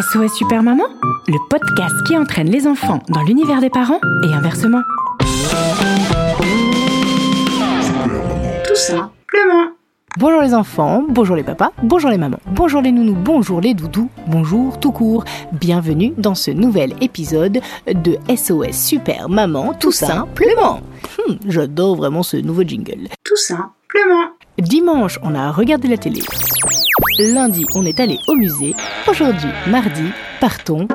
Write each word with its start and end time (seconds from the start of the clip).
SOS 0.00 0.32
Super 0.34 0.62
Maman, 0.62 0.84
le 1.28 1.36
podcast 1.50 1.94
qui 2.06 2.16
entraîne 2.16 2.48
les 2.48 2.66
enfants 2.66 3.00
dans 3.08 3.22
l'univers 3.22 3.60
des 3.60 3.68
parents 3.70 4.00
et 4.24 4.32
inversement. 4.32 4.80
Tout 8.66 8.76
simplement. 8.76 9.72
Bonjour 10.18 10.40
les 10.42 10.54
enfants, 10.54 11.04
bonjour 11.08 11.36
les 11.36 11.42
papas, 11.42 11.72
bonjour 11.82 12.08
les 12.08 12.18
mamans, 12.18 12.38
bonjour 12.52 12.80
les 12.80 12.92
nounous, 12.92 13.14
bonjour 13.14 13.60
les 13.60 13.74
doudous, 13.74 14.08
bonjour 14.26 14.78
tout 14.80 14.92
court. 14.92 15.24
Bienvenue 15.52 16.14
dans 16.16 16.34
ce 16.34 16.50
nouvel 16.50 16.94
épisode 17.00 17.60
de 17.86 18.16
SOS 18.34 18.72
Super 18.72 19.28
Maman 19.28 19.74
tout 19.74 19.92
simplement. 19.92 20.80
Hmm, 21.18 21.34
J'adore 21.46 21.96
vraiment 21.96 22.22
ce 22.22 22.36
nouveau 22.38 22.62
jingle. 22.62 23.08
Tout 23.24 23.36
simplement. 23.36 24.30
Dimanche, 24.58 25.18
on 25.22 25.34
a 25.34 25.50
regardé 25.50 25.88
la 25.88 25.98
télé. 25.98 26.22
Lundi, 27.20 27.66
on 27.74 27.84
est 27.84 28.00
allé 28.00 28.18
au 28.28 28.34
musée. 28.34 28.74
Aujourd'hui, 29.06 29.50
mardi, 29.66 30.04
partons 30.40 30.88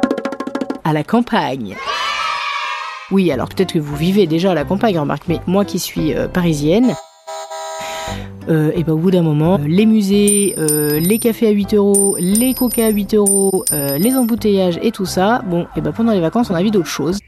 à 0.84 0.92
la 0.92 1.04
campagne. 1.04 1.76
Oui, 3.12 3.32
alors 3.32 3.48
peut-être 3.50 3.73
que 3.73 3.80
vous 3.80 3.95
vivez 3.95 4.26
déjà 4.26 4.52
à 4.52 4.54
la 4.56 4.66
campagne, 4.66 4.98
remarque, 4.98 5.26
mais 5.28 5.40
moi 5.45 5.66
qui 5.66 5.78
suis 5.78 6.16
euh, 6.16 6.28
parisienne, 6.28 6.95
euh, 8.50 8.72
et 8.76 8.84
ben 8.84 8.94
au 8.94 8.98
bout 8.98 9.12
d'un 9.12 9.22
moment, 9.22 9.59
euh, 9.59 9.67
les 9.67 9.86
musées, 9.86 10.56
les 10.58 11.20
cafés 11.20 11.48
à 11.48 11.52
8 11.52 11.76
euros, 11.76 12.17
les 12.20 12.56
coca 12.56 12.88
à 12.88 12.89
8 12.89 13.14
euros, 13.14 13.64
les 13.72 14.16
embouteillages 14.16 14.80
et 14.82 14.92
tout 14.92 15.06
ça, 15.06 15.44
bon, 15.45 15.67
et 15.76 15.82
ben 15.82 15.92
pendant 15.92 16.12
les 16.12 16.22
vacances, 16.22 16.50
on 16.50 16.56
a 16.56 16.64
vu 16.64 16.72
d'autres 16.72 16.88
choses. 16.88 17.20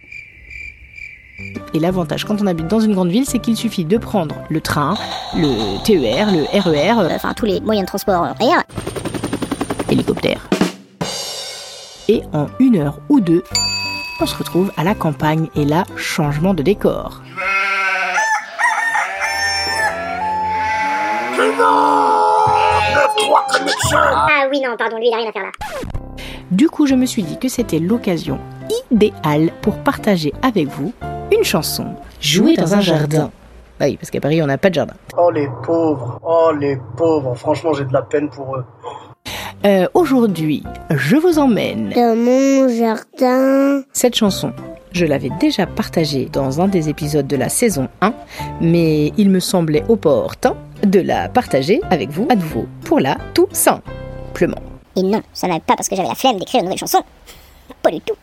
Et 1.73 1.79
l'avantage 1.79 2.25
quand 2.25 2.41
on 2.41 2.47
habite 2.47 2.67
dans 2.67 2.79
une 2.79 2.93
grande 2.93 3.09
ville, 3.09 3.25
c'est 3.25 3.39
qu'il 3.39 3.55
suffit 3.55 3.85
de 3.85 3.97
prendre 3.97 4.35
le 4.49 4.61
train, 4.61 4.95
le 5.35 5.83
TER, 5.83 6.31
le 6.31 6.43
RER, 6.59 6.99
euh, 6.99 7.15
enfin 7.15 7.33
tous 7.33 7.45
les 7.45 7.59
moyens 7.59 7.85
de 7.85 7.87
transport 7.87 8.23
aériens. 8.23 8.63
Hélicoptère. 9.89 10.49
Et 12.07 12.21
en 12.33 12.47
une 12.59 12.77
heure 12.77 12.99
ou 13.09 13.19
deux, 13.19 13.43
on 14.19 14.25
se 14.25 14.35
retrouve 14.35 14.71
à 14.77 14.83
la 14.83 14.95
campagne 14.95 15.49
et 15.55 15.65
là, 15.65 15.83
changement 15.95 16.53
de 16.53 16.63
décor. 16.63 17.21
Ah 23.93 24.47
oui, 24.49 24.61
non, 24.61 24.75
pardon, 24.77 24.97
lui, 24.97 25.07
il 25.07 25.13
a 25.13 25.17
rien 25.17 25.29
à 25.29 25.31
faire 25.31 25.43
là. 25.43 25.51
Du 26.51 26.69
coup, 26.69 26.87
je 26.87 26.95
me 26.95 27.05
suis 27.05 27.23
dit 27.23 27.37
que 27.37 27.49
c'était 27.49 27.79
l'occasion 27.79 28.39
idéale 28.91 29.51
pour 29.61 29.77
partager 29.79 30.33
avec 30.41 30.67
vous 30.67 30.93
une 31.31 31.43
chanson 31.43 31.95
jouée 32.21 32.55
dans 32.55 32.73
un 32.73 32.81
jardin. 32.81 33.31
Ah 33.79 33.85
oui, 33.85 33.97
parce 33.97 34.09
qu'à 34.09 34.19
Paris, 34.19 34.41
on 34.41 34.47
n'a 34.47 34.57
pas 34.57 34.69
de 34.69 34.75
jardin. 34.75 34.95
Oh 35.17 35.29
les 35.29 35.47
pauvres, 35.63 36.19
oh 36.23 36.51
les 36.57 36.79
pauvres, 36.95 37.35
franchement 37.35 37.73
j'ai 37.73 37.85
de 37.85 37.93
la 37.93 38.01
peine 38.01 38.29
pour 38.29 38.55
eux. 38.55 38.65
Euh, 39.67 39.85
Aujourd'hui, 39.93 40.63
je 40.91 41.17
vous 41.17 41.39
emmène. 41.39 41.89
Dans 41.89 42.15
mon 42.15 42.69
jardin. 42.69 43.83
Cette 43.91 44.15
chanson, 44.15 44.53
je 44.93 45.05
l'avais 45.05 45.29
déjà 45.41 45.65
partagée 45.65 46.29
dans 46.31 46.61
un 46.61 46.69
des 46.69 46.87
épisodes 46.87 47.27
de 47.27 47.35
la 47.35 47.49
saison 47.49 47.89
1, 47.99 48.13
mais 48.61 49.11
il 49.17 49.29
me 49.29 49.41
semblait 49.41 49.83
opportun 49.89 50.55
de 50.83 51.01
la 51.01 51.27
partager 51.27 51.81
avec 51.89 52.11
vous 52.11 52.25
à 52.29 52.35
nouveau 52.35 52.65
pour 52.85 53.01
la 53.01 53.17
tout 53.33 53.49
simplement. 53.51 54.61
Et 54.95 55.03
non, 55.03 55.21
ça 55.33 55.47
n'est 55.47 55.59
pas 55.59 55.75
parce 55.75 55.89
que 55.89 55.97
j'avais 55.97 56.07
la 56.07 56.15
flemme 56.15 56.37
d'écrire 56.37 56.61
une 56.61 56.67
nouvelle 56.67 56.79
chanson. 56.79 57.03
Pas 57.83 57.91
du 57.91 57.99
tout. 57.99 58.15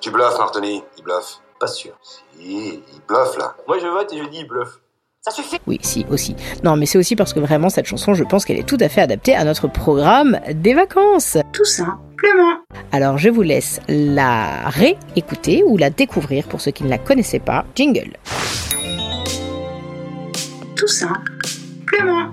Tu 0.00 0.12
bluffes, 0.12 0.38
Martoni, 0.38 0.84
il 0.96 1.02
bluffe. 1.02 1.40
Pas 1.58 1.66
sûr. 1.66 1.94
Si, 2.00 2.20
il 2.38 3.00
bluffe 3.08 3.36
là. 3.38 3.56
Moi 3.66 3.78
je 3.80 3.88
vote 3.88 4.12
et 4.12 4.18
je 4.18 4.28
dis 4.28 4.38
il 4.38 4.46
bluffe. 4.46 4.78
Ça 5.26 5.30
suffit. 5.30 5.56
Oui, 5.66 5.78
si, 5.80 6.04
aussi. 6.10 6.36
Non, 6.64 6.76
mais 6.76 6.84
c'est 6.84 6.98
aussi 6.98 7.16
parce 7.16 7.32
que 7.32 7.40
vraiment, 7.40 7.70
cette 7.70 7.86
chanson, 7.86 8.12
je 8.12 8.24
pense 8.24 8.44
qu'elle 8.44 8.58
est 8.58 8.68
tout 8.68 8.76
à 8.80 8.90
fait 8.90 9.00
adaptée 9.00 9.34
à 9.34 9.44
notre 9.44 9.68
programme 9.68 10.38
des 10.52 10.74
vacances. 10.74 11.38
Tout 11.54 11.64
simplement. 11.64 12.58
Alors, 12.92 13.16
je 13.16 13.30
vous 13.30 13.40
laisse 13.40 13.80
la 13.88 14.68
réécouter 14.68 15.64
ou 15.66 15.78
la 15.78 15.88
découvrir 15.88 16.46
pour 16.46 16.60
ceux 16.60 16.72
qui 16.72 16.84
ne 16.84 16.90
la 16.90 16.98
connaissaient 16.98 17.38
pas. 17.38 17.64
Jingle. 17.74 18.12
Tout 20.76 20.88
simplement. 20.88 22.28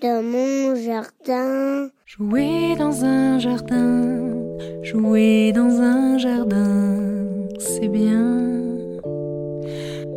Dans 0.00 0.22
mon 0.22 0.74
jardin. 0.74 1.90
Jouer 2.18 2.76
dans 2.78 3.04
un 3.06 3.38
jardin, 3.38 4.34
jouer 4.82 5.50
dans 5.54 5.80
un 5.80 6.18
jardin, 6.18 7.21
c'est 7.62 7.88
bien. 7.88 8.40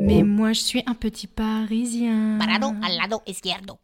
Mais 0.02 0.24
moi 0.24 0.54
je 0.54 0.62
suis 0.62 0.84
un 0.86 0.94
petit 0.94 1.28
parisien. 1.28 2.38
Parado 2.40 2.68
al 2.84 2.98
lado 2.98 3.22
izquierdo. 3.28 3.78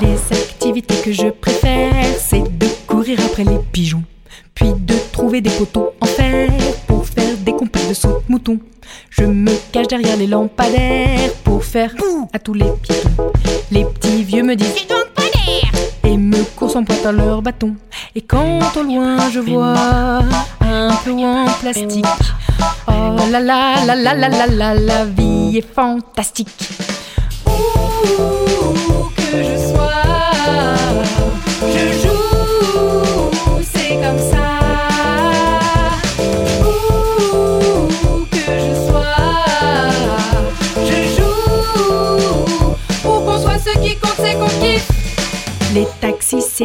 Les 0.00 0.18
activités 0.36 0.94
que 1.04 1.12
je 1.12 1.28
préfère, 1.30 2.04
c'est 2.18 2.42
de 2.58 2.66
courir 2.86 3.18
après 3.24 3.44
les 3.44 3.58
pigeons, 3.72 4.04
puis 4.54 4.72
de 4.76 4.94
trouver 5.12 5.40
des 5.40 5.50
poteaux 5.50 5.90
en 6.00 6.06
fer 6.06 6.50
pour 6.86 7.06
faire 7.06 7.36
des 7.38 7.52
compètes 7.52 7.88
de 7.88 7.94
saut 7.94 8.22
mouton. 8.28 8.58
Je 9.10 9.24
me 9.24 9.52
cache 9.72 9.88
derrière 9.88 10.16
les 10.16 10.26
lampadaires 10.26 11.32
pour 11.44 11.64
faire 11.64 11.94
bouh 11.96 12.28
à 12.32 12.38
tous 12.38 12.54
les 12.54 12.70
piétons. 12.82 13.32
Les 13.70 13.84
petits 13.84 14.24
vieux 14.24 14.42
me 14.42 14.56
disent 14.56 14.86
me 16.80 16.80
courent 16.80 16.80
en 16.80 16.84
pointe 16.84 17.06
à 17.06 17.12
leur 17.12 17.42
bâton. 17.42 17.74
Et 18.14 18.20
quand 18.20 18.76
au 18.76 18.82
loin 18.82 19.30
je 19.30 19.40
vois 19.40 20.20
un 20.60 20.94
peu 21.04 21.12
en 21.12 21.46
plastique, 21.60 22.04
oh 22.88 23.16
la 23.30 23.40
la 23.40 23.84
la 23.86 23.94
la 23.94 24.14
la 24.14 24.28
la 24.28 24.46
la, 24.46 24.74
la 24.74 25.04
vie 25.04 25.58
est 25.58 25.74
fantastique. 25.74 26.70
Où 27.46 27.50
que 29.16 29.42
je 29.42 29.56
sois, 29.72 29.90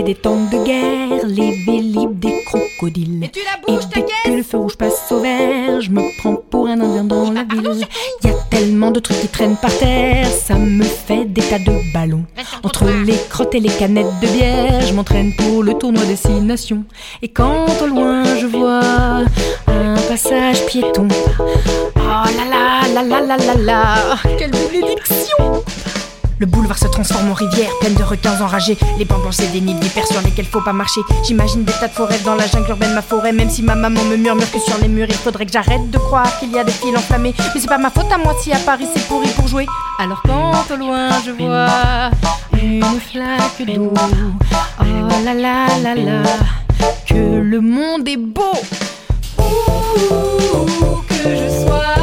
des 0.03 0.15
tanks 0.15 0.49
de 0.49 0.63
guerre, 0.63 1.25
les 1.25 1.51
vélib, 1.65 2.19
des 2.19 2.43
crocodiles. 2.45 3.23
Et 3.23 3.29
tu 3.29 3.39
la 3.39 3.73
Et 3.73 3.77
bouges, 3.77 3.89
ta 3.89 3.99
dès 3.99 4.05
que 4.31 4.37
le 4.37 4.43
feu 4.43 4.57
rouge 4.57 4.77
passe 4.77 5.11
au 5.11 5.19
vert, 5.19 5.81
je 5.81 5.89
me 5.89 6.01
prends 6.19 6.35
pour 6.35 6.67
un 6.67 6.79
indien 6.79 7.03
dans 7.03 7.31
la 7.31 7.43
ville. 7.43 7.85
Y 8.23 8.27
a 8.27 8.33
tellement 8.49 8.91
de 8.91 8.99
trucs 8.99 9.19
qui 9.19 9.27
traînent 9.27 9.57
par 9.57 9.75
terre, 9.77 10.27
ça 10.27 10.55
me 10.55 10.83
fait 10.83 11.25
des 11.25 11.41
tas 11.41 11.59
de 11.59 11.93
ballons. 11.93 12.25
Entre 12.63 12.85
les 13.05 13.17
crottes 13.29 13.55
et 13.55 13.59
les 13.59 13.69
canettes 13.69 14.19
de 14.21 14.27
bière, 14.27 14.81
je 14.87 14.93
m'entraîne 14.93 15.33
pour 15.35 15.63
le 15.63 15.73
tournoi 15.73 16.03
des 16.05 16.15
six 16.15 16.41
nations. 16.41 16.83
Et 17.21 17.29
quand 17.29 17.65
au 17.81 17.87
loin 17.87 18.23
je 18.39 18.47
vois 18.47 18.81
un 19.67 19.95
passage 20.07 20.65
piéton, 20.65 21.07
oh 21.95 21.99
là 21.99 22.45
là 22.49 22.87
là 22.93 23.03
là 23.03 23.21
là 23.21 23.37
là 23.37 23.55
là, 23.55 23.95
quelle 24.37 24.51
bénédiction! 24.51 25.63
Le 26.39 26.45
boulevard 26.45 26.77
se 26.77 26.87
transforme 26.87 27.31
en 27.31 27.33
rivière, 27.33 27.69
pleine 27.81 27.95
de 27.95 28.03
requins 28.03 28.39
enragés. 28.39 28.77
Les 28.97 29.03
bancs 29.03 29.21
blancs, 29.21 29.33
c'est 29.33 29.51
des 29.51 29.59
nids 29.59 29.73
d'hyper 29.75 30.07
sur 30.07 30.21
lesquels 30.21 30.45
faut 30.45 30.61
pas 30.61 30.71
marcher. 30.71 31.01
J'imagine 31.27 31.65
des 31.65 31.73
tas 31.73 31.89
de 31.89 31.93
forêts 31.93 32.19
dans 32.23 32.35
la 32.35 32.47
jungle 32.47 32.69
urbaine, 32.69 32.93
ma 32.93 33.01
forêt. 33.01 33.33
Même 33.33 33.49
si 33.49 33.61
ma 33.61 33.75
maman 33.75 34.01
me 34.05 34.15
murmure 34.15 34.49
que 34.49 34.59
sur 34.59 34.77
les 34.81 34.87
murs, 34.87 35.07
il 35.09 35.15
faudrait 35.15 35.45
que 35.45 35.51
j'arrête 35.51 35.91
de 35.91 35.97
croire 35.97 36.39
qu'il 36.39 36.53
y 36.53 36.57
a 36.57 36.63
des 36.63 36.71
fils 36.71 36.95
enflammés. 36.95 37.33
Mais 37.53 37.59
c'est 37.59 37.67
pas 37.67 37.77
ma 37.77 37.89
faute 37.89 38.09
à 38.09 38.17
moi 38.17 38.33
si 38.39 38.53
à 38.53 38.59
Paris 38.59 38.87
c'est 38.93 39.05
pourri 39.07 39.27
pour 39.31 39.49
jouer. 39.49 39.65
Alors 39.99 40.21
quand 40.25 40.73
au 40.73 40.77
loin 40.77 41.09
je 41.25 41.31
vois 41.31 42.11
une 42.61 42.99
flaque 43.01 43.61
d'eau, 43.75 43.93
oh 43.93 44.83
là 45.25 45.33
là 45.33 45.67
là 45.83 45.95
là, 45.95 46.21
que 47.05 47.15
le 47.15 47.59
monde 47.59 48.07
est 48.07 48.15
beau. 48.15 48.53
Où 49.37 51.01
que 51.07 51.35
je 51.35 51.49
sois, 51.65 51.95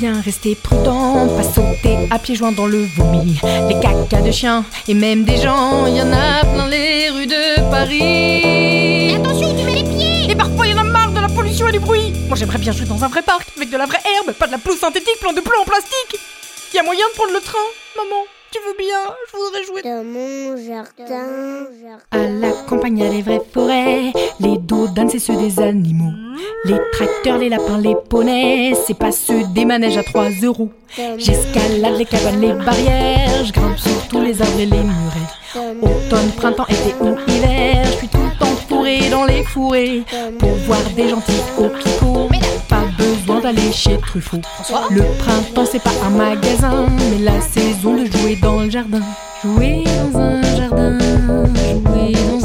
bien 0.00 0.18
rester 0.22 0.54
prudent, 0.54 1.28
pas 1.36 1.42
sauter 1.42 2.08
à 2.10 2.18
pieds 2.18 2.34
joints 2.34 2.52
dans 2.52 2.66
le 2.66 2.86
vomi. 2.96 3.38
Les 3.68 3.78
cacas 3.80 4.22
de 4.22 4.30
chiens 4.30 4.64
et 4.88 4.94
même 4.94 5.24
des 5.24 5.36
gens, 5.36 5.84
il 5.86 5.96
y 5.96 6.00
en 6.00 6.10
a 6.10 6.40
plein 6.40 6.68
les 6.68 7.10
rues 7.10 7.26
de 7.26 7.60
Paris. 7.70 9.14
Attention, 9.14 9.54
tu 9.54 9.64
mets 9.64 9.82
les 9.82 9.84
pieds 9.84 10.30
Et 10.30 10.34
parfois 10.34 10.66
il 10.66 10.70
y 10.70 10.74
en 10.74 10.78
a 10.78 10.84
marre 10.84 11.12
de 11.12 11.20
la 11.20 11.28
pollution 11.28 11.68
et 11.68 11.72
du 11.72 11.80
bruit. 11.80 12.14
Moi 12.28 12.36
j'aimerais 12.38 12.56
bien 12.56 12.72
jouer 12.72 12.86
dans 12.86 13.04
un 13.04 13.08
vrai 13.08 13.20
parc 13.20 13.46
avec 13.58 13.68
de 13.68 13.76
la 13.76 13.84
vraie 13.84 14.00
herbe, 14.16 14.34
pas 14.34 14.46
de 14.46 14.52
la 14.52 14.58
pelouse 14.58 14.78
synthétique 14.78 15.20
plein 15.20 15.34
de 15.34 15.40
plomb 15.42 15.60
en 15.60 15.64
plastique. 15.66 16.18
Y 16.72 16.78
a 16.78 16.82
moyen 16.82 17.04
de 17.10 17.14
prendre 17.16 17.34
le 17.34 17.40
train, 17.40 17.58
maman. 17.96 18.24
Tu 18.52 18.58
veux 18.66 18.76
bien 18.76 19.14
Je 19.30 19.36
voudrais 19.36 19.64
jouer. 19.64 19.82
Dans 19.82 20.02
mon 20.02 20.56
jardin. 20.56 21.66
À 22.10 22.26
la 22.26 22.50
campagne, 22.68 22.98
il 22.98 23.04
y 23.04 23.06
a 23.06 23.10
les 23.10 23.22
vraies 23.22 23.42
forêts. 23.52 24.12
Dodanes, 24.90 25.10
c'est 25.10 25.18
ceux 25.20 25.36
des 25.36 25.60
animaux. 25.60 26.12
Les 26.64 26.78
tracteurs, 26.92 27.38
les 27.38 27.48
lapins, 27.48 27.78
les 27.78 27.94
poneys, 28.08 28.74
c'est 28.86 28.98
pas 28.98 29.12
ceux 29.12 29.44
des 29.54 29.64
manèges 29.64 29.96
à 29.96 30.02
3 30.02 30.30
euros. 30.42 30.70
J'escalade 31.16 31.96
les 31.96 32.04
cabanes, 32.04 32.40
les 32.40 32.52
barrières. 32.52 33.44
Je 33.44 33.52
grimpe 33.52 33.78
sur 33.78 34.08
tous 34.08 34.20
les 34.20 34.42
arbres 34.42 34.58
et 34.58 34.66
les 34.66 34.82
murets. 34.82 35.76
Automne, 35.80 36.30
printemps, 36.36 36.66
été 36.68 36.94
ou 37.00 37.14
hiver. 37.28 37.84
Je 37.84 37.96
suis 37.98 38.08
tout 38.08 38.18
le 38.18 38.38
temps 38.38 38.56
fourré 38.68 39.08
dans 39.10 39.24
les 39.24 39.44
fourrés. 39.44 40.02
Pour 40.38 40.50
voir 40.66 40.80
des 40.96 41.08
gentils 41.08 41.32
au. 41.58 41.68
Pas 42.68 42.84
besoin 42.98 43.40
d'aller 43.40 43.72
chez 43.72 43.98
Truffaut. 43.98 44.40
Le 44.90 45.02
printemps, 45.18 45.66
c'est 45.70 45.82
pas 45.82 45.92
un 46.04 46.10
magasin, 46.10 46.86
mais 47.10 47.24
la 47.24 47.40
saison 47.40 47.94
de 47.94 48.06
jouer 48.06 48.36
dans 48.42 48.60
le 48.60 48.70
jardin. 48.70 49.02
Jouer 49.44 49.84
dans 49.84 50.18
un 50.18 50.42
jardin, 50.56 50.98
jouer 50.98 52.12
dans 52.12 52.39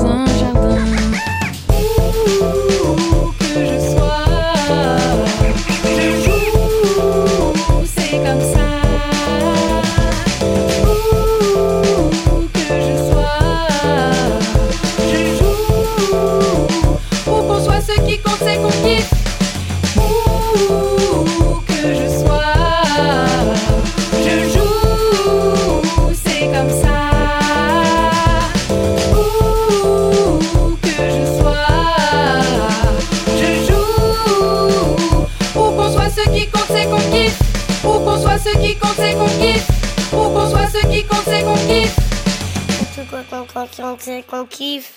Quoi 42.96 43.24
qu'on 43.30 43.98
c'est 44.00 44.26
qu'on 44.26 44.46
kiffe 44.46 44.96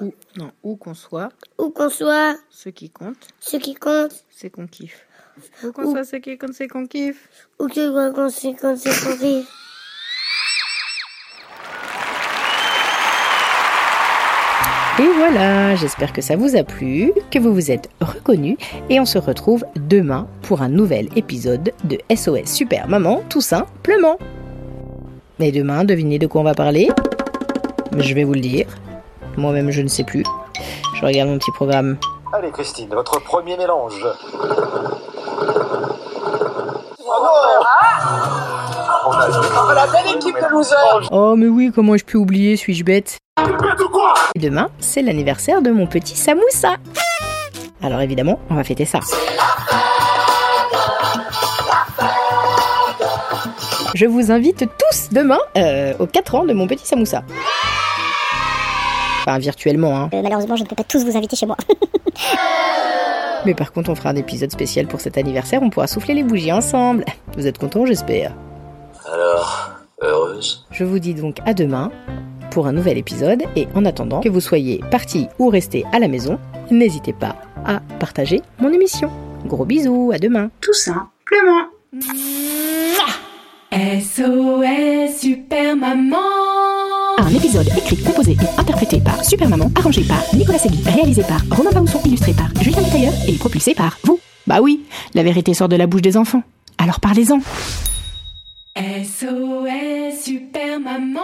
Ou, 0.00 0.12
non, 0.36 0.52
où 0.62 0.76
qu'on 0.76 0.92
soit, 0.92 1.30
Où 1.56 1.70
qu'on 1.70 1.88
soit, 1.88 2.36
ce 2.50 2.68
qui 2.68 2.90
compte, 2.90 3.16
ce 3.40 3.56
qui 3.56 3.74
compte, 3.74 4.12
c'est 4.28 4.50
qu'on 4.50 4.66
kiffe. 4.66 5.06
Où 5.62 5.72
qu'on 5.72 5.90
soit, 5.90 6.04
ce 6.04 6.16
qui 6.16 6.36
compte, 6.36 6.52
c'est 6.52 6.68
qu'on 6.68 6.86
kiffe. 6.86 7.26
où 7.58 7.68
que 7.68 7.90
quoi 7.90 8.10
qu'on 8.12 8.28
c'est 8.28 8.52
qu'on 8.54 8.76
kiffe. 8.76 9.48
Et 14.98 15.08
voilà, 15.16 15.74
j'espère 15.76 16.12
que 16.12 16.20
ça 16.20 16.36
vous 16.36 16.54
a 16.54 16.64
plu, 16.64 17.12
que 17.30 17.38
vous 17.38 17.54
vous 17.54 17.70
êtes 17.70 17.88
reconnus, 18.02 18.58
et 18.90 19.00
on 19.00 19.06
se 19.06 19.16
retrouve 19.16 19.64
demain 19.74 20.28
pour 20.42 20.60
un 20.60 20.68
nouvel 20.68 21.08
épisode 21.16 21.72
de 21.84 21.98
SOS 22.14 22.52
Super 22.52 22.88
Maman, 22.88 23.24
tout 23.30 23.40
simplement. 23.40 24.18
Et 25.40 25.52
demain, 25.52 25.84
devinez 25.84 26.18
de 26.18 26.26
quoi 26.26 26.40
on 26.40 26.44
va 26.44 26.54
parler 26.54 26.88
Je 27.96 28.14
vais 28.14 28.24
vous 28.24 28.34
le 28.34 28.40
dire. 28.40 28.66
Moi-même, 29.36 29.70
je 29.70 29.82
ne 29.82 29.88
sais 29.88 30.04
plus. 30.04 30.22
Je 30.94 31.04
regarde 31.04 31.28
mon 31.28 31.38
petit 31.38 31.50
programme. 31.52 31.96
Allez 32.32 32.50
Christine, 32.50 32.88
votre 32.90 33.20
premier 33.20 33.56
mélange. 33.56 34.04
On 39.06 39.12
a 39.12 39.74
la 39.74 39.86
belle 39.86 40.16
équipe 40.16 40.36
de 40.36 40.50
losers 40.50 41.08
Oh, 41.10 41.34
mais 41.36 41.46
oui, 41.46 41.70
comment 41.74 41.96
je 41.96 42.04
peux 42.04 42.18
oublier 42.18 42.56
Suis-je 42.56 42.84
bête? 42.84 43.18
Et 44.34 44.38
demain, 44.38 44.68
c'est 44.78 45.02
l'anniversaire 45.02 45.62
de 45.62 45.70
mon 45.70 45.86
petit 45.86 46.16
Samoussa. 46.16 46.76
Alors 47.82 48.00
évidemment, 48.00 48.38
on 48.50 48.54
va 48.54 48.64
fêter 48.64 48.84
ça. 48.84 49.00
Je 53.94 54.06
vous 54.06 54.32
invite 54.32 54.66
tous 54.76 55.10
demain 55.12 55.38
euh, 55.56 55.94
aux 56.00 56.06
4 56.06 56.34
ans 56.34 56.44
de 56.44 56.52
mon 56.52 56.66
petit 56.66 56.84
Samoussa. 56.84 57.22
Enfin, 59.20 59.38
virtuellement, 59.38 59.96
hein. 59.96 60.10
Euh, 60.12 60.20
malheureusement, 60.20 60.56
je 60.56 60.64
ne 60.64 60.68
peux 60.68 60.74
pas 60.74 60.82
tous 60.82 61.04
vous 61.04 61.16
inviter 61.16 61.36
chez 61.36 61.46
moi. 61.46 61.56
Mais 63.46 63.54
par 63.54 63.72
contre, 63.72 63.90
on 63.90 63.94
fera 63.94 64.08
un 64.10 64.16
épisode 64.16 64.50
spécial 64.50 64.88
pour 64.88 65.00
cet 65.00 65.16
anniversaire, 65.16 65.62
on 65.62 65.70
pourra 65.70 65.86
souffler 65.86 66.14
les 66.14 66.24
bougies 66.24 66.50
ensemble. 66.50 67.04
Vous 67.36 67.46
êtes 67.46 67.58
contents, 67.58 67.86
j'espère 67.86 68.34
Alors, 69.06 69.70
heureuse 70.02 70.66
Je 70.72 70.82
vous 70.82 70.98
dis 70.98 71.14
donc 71.14 71.36
à 71.46 71.54
demain 71.54 71.92
pour 72.50 72.66
un 72.66 72.72
nouvel 72.72 72.98
épisode 72.98 73.44
et 73.54 73.68
en 73.76 73.84
attendant 73.84 74.20
que 74.20 74.28
vous 74.28 74.40
soyez 74.40 74.80
partis 74.90 75.28
ou 75.38 75.50
restés 75.50 75.84
à 75.92 76.00
la 76.00 76.08
maison, 76.08 76.38
n'hésitez 76.70 77.12
pas 77.12 77.36
à 77.64 77.80
partager 78.00 78.42
mon 78.58 78.72
émission. 78.72 79.10
Gros 79.46 79.64
bisous, 79.64 80.10
à 80.12 80.18
demain. 80.18 80.50
Tout 80.60 80.72
simplement. 80.72 81.68
SOS 83.74 85.18
Super 85.18 85.74
Maman. 85.74 86.16
Un 87.18 87.28
épisode 87.34 87.66
écrit, 87.76 87.96
composé 88.04 88.36
et 88.40 88.60
interprété 88.60 89.00
par 89.00 89.24
Super 89.24 89.48
Maman, 89.48 89.68
arrangé 89.74 90.04
par 90.04 90.22
Nicolas 90.32 90.60
Segui, 90.60 90.80
réalisé 90.84 91.22
par 91.24 91.40
Romain 91.50 91.72
Baousson, 91.72 92.00
illustré 92.04 92.34
par 92.34 92.50
Julien 92.62 92.84
Tailleur 92.84 93.12
et 93.26 93.32
propulsé 93.32 93.74
par 93.74 93.98
vous. 94.04 94.20
Bah 94.46 94.60
oui, 94.62 94.84
la 95.14 95.24
vérité 95.24 95.54
sort 95.54 95.68
de 95.68 95.74
la 95.74 95.88
bouche 95.88 96.02
des 96.02 96.16
enfants. 96.16 96.44
Alors 96.78 97.00
parlez-en. 97.00 97.40
SOS 98.76 100.22
Super 100.22 100.78
Maman. 100.78 101.20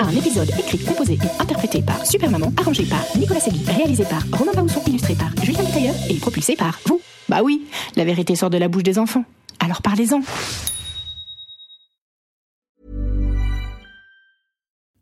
Un 0.00 0.10
épisode 0.16 0.48
écrit, 0.58 0.78
composé 0.78 1.18
et 1.22 1.42
interprété 1.42 1.82
par 1.82 2.06
Super 2.06 2.30
Maman, 2.30 2.50
arrangé 2.56 2.84
par 2.84 3.04
Nicolas 3.14 3.40
Segui, 3.40 3.62
réalisé 3.66 4.04
par 4.04 4.22
Romain 4.32 4.52
Baousson, 4.54 4.80
illustré 4.86 5.14
par 5.14 5.28
Julien 5.44 5.64
Tailleur 5.64 5.94
et 6.08 6.14
propulsé 6.14 6.56
par 6.56 6.80
vous. 6.86 7.02
Bah 7.28 7.42
oui, 7.44 7.66
la 7.96 8.06
vérité 8.06 8.36
sort 8.36 8.48
de 8.48 8.56
la 8.56 8.68
bouche 8.68 8.84
des 8.84 8.98
enfants. 8.98 9.24
Alors 9.60 9.82
parlez-en. 9.82 10.22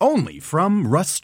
Only 0.00 0.40
from 0.40 0.86
Rust 0.86 1.22